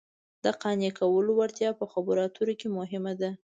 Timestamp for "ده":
3.21-3.31